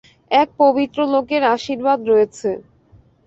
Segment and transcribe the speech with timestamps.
[0.31, 2.49] এক পবিত্র লোকের আশির্বাদ রয়েছে।